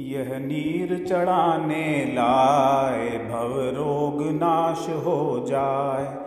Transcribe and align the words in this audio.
यह 0.00 0.38
नीर 0.38 1.06
चढ़ाने 1.08 2.12
लाए, 2.14 3.08
भव 3.08 3.52
रोग 3.58 4.22
नाश 4.22 4.88
हो 4.88 5.44
जाए। 5.48 6.18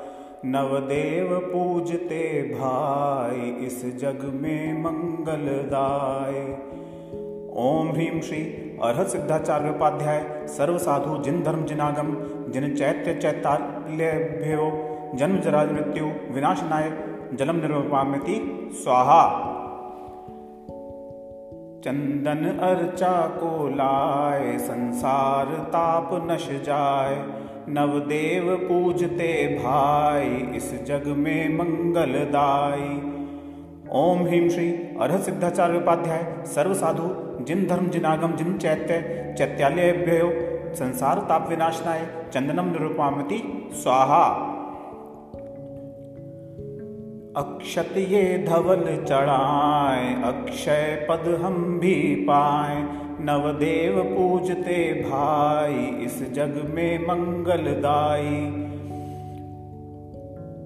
नवदेव 0.45 1.39
पूजते 1.39 2.41
भाई, 2.59 3.65
इस 3.65 3.95
जग 3.97 4.31
में 4.41 4.83
मंगलदाय 4.83 6.33
ओम 7.57 7.89
ह्रीम 7.89 8.19
श्री 8.19 8.41
अर्हत 8.83 9.07
सिद्धाचार्य 9.07 9.69
उपाध्याय, 9.69 10.47
सर्व 10.47 10.77
साधु, 10.77 11.23
जिन 11.23 11.43
धर्म 11.43 11.65
जिनागम, 11.65 12.15
जिन 12.51 12.75
चैत्य 12.75 13.13
चैताल्यभ्यो, 13.13 14.71
जन्म 15.15 15.39
जरा 15.39 15.63
मृत्यु 15.63 16.05
विनाशनाय 16.33 16.91
जलम 17.33 17.55
निर्वामिति 17.55 18.69
स्वाहा। 18.73 19.47
चंदन 21.83 22.59
अर्चा 22.61 23.27
को 23.27 23.67
लाए, 23.67 24.57
संसार 24.57 25.45
ताप 25.45 26.09
नश 26.31 26.49
जाए। 26.63 27.15
नवदेव 27.69 28.55
पूजते 28.55 29.59
भाई, 29.63 30.27
इस 30.55 30.83
जग 30.83 31.07
में 31.07 31.57
मंगलदाई 31.57 32.89
ओम 33.91 34.23
ह्रीम 34.27 34.49
श्री 34.49 34.69
अर्ह 35.01 35.17
सिद्धाचार्य 35.17 35.77
उपाध्याय, 35.77 36.43
सर्व 36.45 36.73
साधु, 36.73 37.09
जिन 37.43 37.65
धर्म 37.67 37.89
जिनागम 37.89 38.35
जिन 38.35 38.57
चैत्य 38.57 39.01
चैत्यालय 39.37 39.91
संसार 40.75 41.19
ताप 41.19 41.49
विनाशनाय 41.49 42.07
चंदनम 42.33 42.71
निरूपामति 42.71 43.69
स्वाहा। 43.73 44.23
अक्षत 47.37 47.89
ये 47.97 48.45
धवल 48.47 49.05
चढ़ाए, 49.05 50.23
अक्षय 50.23 51.07
पद 51.09 51.39
हम 51.41 51.79
भी 51.79 52.15
पाए। 52.15 52.75
नवदेव 53.25 54.01
पूजते 54.03 54.93
भाई, 55.03 55.73
इस 56.05 56.33
जग 56.33 56.71
में 56.73 57.07
मंगलदाई 57.07 58.35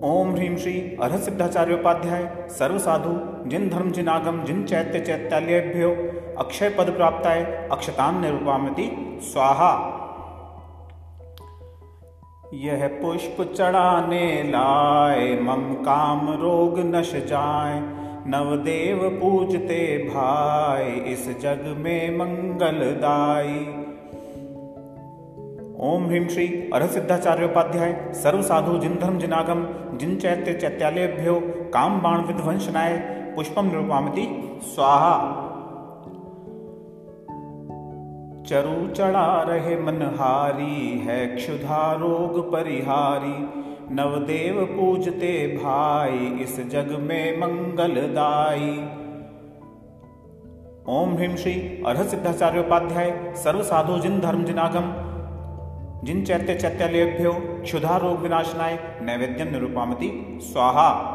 ओम 0.03 0.33
ह्रीम 0.33 0.55
श्री 0.55 0.97
अर्ह 1.01 1.17
सिद्धाचार्य 1.17 1.73
उपाध्याय 1.73 2.47
सर्व 2.49 2.77
साधु, 2.77 3.49
जिन 3.49 3.69
धर्म, 3.69 3.91
जिन 3.91 4.07
आगम, 4.07 4.43
जिन 4.43 4.63
चैत्य 4.63 4.99
चैत्यालयभ्यो 4.99 5.91
अक्षय 6.37 6.69
पद 6.69 6.89
प्राप्ताय 6.89 7.67
अक्षतान 7.71 8.21
निरूपामति 8.21 8.89
स्वाहा। 9.21 10.01
यह 12.53 12.87
पुष्प 12.87 13.53
चढ़ाने 13.57 14.43
लाए, 14.43 15.39
मम 15.41 15.73
काम 15.73 16.29
रोग 16.29 16.79
नश 16.95 17.15
जाए, 17.15 17.79
नवदेव 18.27 19.19
पूजते 19.21 19.97
भाई 20.07 20.91
इस 20.91 21.39
जग 21.41 21.75
में 21.77 22.17
मंगलदाई 22.17 23.81
ओम 25.79 26.05
ह्रीम 26.05 26.27
श्री 26.27 26.47
अरह 26.73 26.87
सिद्धाचार्य 26.87 27.45
उपाध्याय, 27.45 28.11
सर्व 28.13 28.41
साधु, 28.41 28.77
जिन 28.77 28.95
धर्म 28.95 29.17
जिनागम 29.19 29.65
जिन 29.97 30.15
चैत्य 30.15 30.53
चैत्यालयभ्यो, 30.53 31.39
काम 31.73 32.01
बाण 32.01 32.21
विध्वंसनाय 32.21 32.97
पुष्पम 33.35 33.65
निरूपामति 33.65 34.27
स्वाहा। 34.63 35.51
चरु 38.49 38.93
चढ़ा 38.93 39.41
रहे 39.41 39.75
मनहारी, 39.75 40.99
है 40.99 41.35
क्षुधा 41.35 41.93
रोग 41.93 42.51
परिहारी। 42.51 43.65
नवदेव 43.95 44.65
पूजते 44.65 45.47
भाई, 45.47 46.43
इस 46.43 46.69
जग 46.69 46.97
में 47.01 47.37
मंगलदाई 47.37 48.87
ओम 50.89 51.13
ह्रीम 51.15 51.35
श्री 51.35 51.83
अर्ह 51.85 52.03
सिद्धाचार्य 52.03 52.59
उपाध्याय, 52.59 53.33
सर्व 53.35 53.63
साधु 53.63 53.97
जिन 53.97 54.19
धर्म 54.19 54.43
जिनागम 54.43 54.93
जिन 56.03 56.23
चैत्य 56.25 56.55
चैत्यालयभ्यो 56.55 57.33
क्षुधा 57.33 57.97
रोग 57.97 58.19
विनाशनाय 58.19 58.79
नैवेद्यम 59.01 59.47
निरूपामति। 59.47 60.39
स्वाहा। 60.41 61.14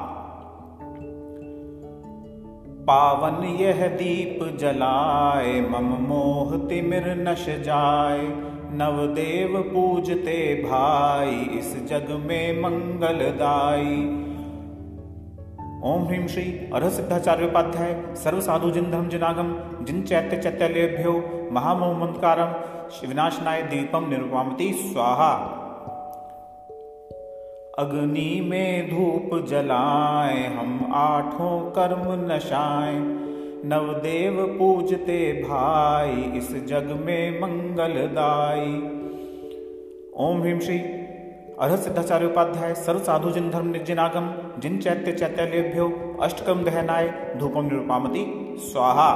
पावन 2.91 3.45
यह 3.45 3.87
दीप 3.89 4.59
जलाए, 4.61 5.61
मम 5.61 5.85
मोह 5.85 6.69
तिमिर 6.69 7.05
नश 7.29 7.47
जाए। 7.49 8.23
नवदेव 8.73 9.63
पूजते 9.63 10.55
भाई, 10.55 11.59
इस 11.59 11.87
जग 11.87 12.25
में 12.27 12.63
मंगलदाई 12.63 14.17
ओम 15.85 16.05
ह्रीम 16.05 16.27
श्री 16.27 16.43
अर्ह 16.75 16.89
सिद्धाचार्य 16.89 17.45
उपाध्याय, 17.45 18.15
सर्व 18.17 18.41
साधु 18.41 18.71
जिन 18.71 19.09
जिनागम, 19.09 19.55
जिन 19.85 20.03
चैत्य 20.03 20.37
चैत्यालयभ्यो 20.37 21.49
महामोहमंतकारम 21.53 22.49
विनाशनाय 23.09 23.63
दीपम 23.63 24.09
निरूपामति 24.09 24.73
स्वाहा। 24.73 25.60
अग्नि 27.81 28.41
में 28.41 28.91
धूप 28.91 29.31
जलाए, 29.47 30.47
हम 30.47 30.93
आठों 30.95 31.71
कर्म 31.71 32.33
नशाए। 32.33 32.95
नवदेव 33.65 34.37
पूजते 34.59 35.21
भाई, 35.43 36.33
इस 36.39 36.51
जग 36.67 36.93
में 37.07 37.41
मंगलदाई 37.41 38.69
ओम 40.17 40.41
ह्रीम 40.41 40.59
श्री 40.59 40.79
अर्ह 41.61 41.77
सिद्धाचार्य 41.77 42.27
उपाध्याय, 42.27 42.75
सर्व 42.75 42.99
साधु 42.99 43.31
जिन 43.31 43.51
धर्म 43.51 43.67
निर्जिनागम 43.67 44.31
जिन 44.61 44.79
चैत्य 44.79 45.13
चैत्यालयभ्यो 45.13 46.19
अष्टकम 46.23 46.65
दहनाय 46.65 47.09
धूपम 47.37 47.65
निरूपामति, 47.65 48.25
स्वाहा। 48.59 49.13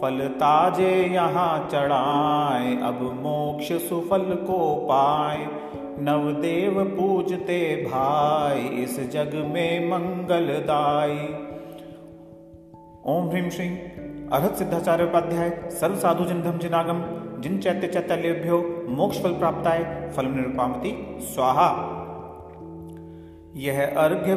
फल 0.00 0.26
ताजे 0.36 0.90
यहाँ 1.06 1.68
चढ़ाए, 1.72 2.76
अब 2.82 3.02
मोक्ष 3.22 3.72
सुफल 3.88 4.34
को 4.46 4.58
पाए। 4.90 5.46
नवदेव 5.98 6.84
पूजते 6.84 7.76
भाई, 7.76 8.60
इस 8.60 9.10
जग 9.10 9.34
में 9.54 9.90
मंगलदाई 9.90 11.18
ओम 13.06 13.30
ह्रीम 13.30 13.48
श्री। 13.48 13.68
अर्हत 14.32 14.54
सिद्धाचार्य 14.54 15.04
उपाध्याय, 15.04 15.50
सर्व 15.70 15.94
साधु 15.94 16.24
जिन 16.24 16.42
धम 16.42 16.58
जिनागम 16.58 17.02
जिन 17.40 17.58
चैत्य 17.58 17.88
चैत्यालयभ्यो 17.88 18.86
मोक्ष 18.88 19.22
फल 19.22 19.32
प्राप्ताय 19.32 20.12
फल 20.16 20.26
निरूपामति, 20.26 21.18
स्वाहा। 21.20 21.68
यह 23.56 23.94
अर्घ्य 23.96 24.36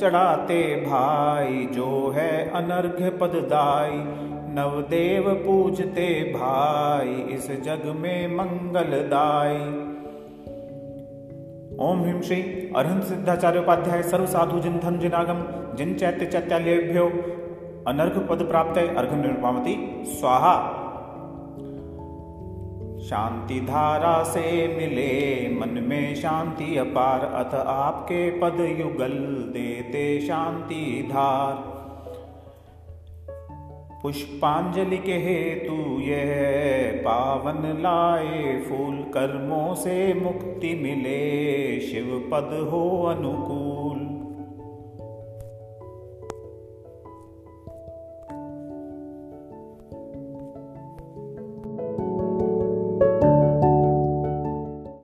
चढ़ाते 0.00 0.76
भाई, 0.76 1.68
जो 1.72 2.10
है 2.10 2.50
अनर्घ्य 2.50 3.10
पददाई 3.10 3.90
नवदेव 4.54 5.34
पूजते 5.34 6.32
भाई, 6.36 7.08
इस 7.08 7.50
जग 7.50 7.96
में 7.96 8.36
मंगलदाई 8.36 9.89
ओम 11.82 12.00
ह्रीम 12.00 12.20
श्री 12.20 12.42
अरहंत 12.76 13.04
सिद्धाचार्य 13.04 13.58
उपाध्याय 13.58 14.02
सर्व 14.02 14.26
साधु 14.26 14.60
जिन 14.60 14.78
धन 14.78 14.98
जिनागम 14.98 15.38
जिन 15.76 15.94
चैत्य 15.94 16.26
चैत्यालयभ्यो 16.26 17.06
अनर्घ 17.88 18.28
पद 18.30 18.42
प्राप्त 18.44 18.78
अर्घ 18.78 19.14
निर्वामती, 19.14 20.02
स्वाहा। 20.06 20.54
शांति 23.00 23.60
धारा 23.60 24.22
से 24.22 24.40
मिले, 24.76 25.48
मन 25.60 25.68
में 25.68 26.14
शांति 26.14 26.76
अपार, 26.76 27.20
अथ 27.20 27.54
आपके 27.54 28.30
पद 28.30 28.76
युगल 28.80 29.12
देते 29.52 30.20
शांति 30.20 31.08
धार। 31.12 31.79
पुष्पांजलि 34.02 34.98
के 34.98 35.12
हेतु 35.12 36.00
यह 36.00 37.02
पावन 37.04 37.82
लाए, 37.82 38.60
फूल 38.60 38.96
कर्मों 38.96 39.74
से 39.74 40.14
मुक्ति 40.14 40.74
मिले 40.74 41.80
शिव 41.80 42.28
पद 42.32 42.68
हो 42.70 43.06
अनुकूल। 43.06 44.09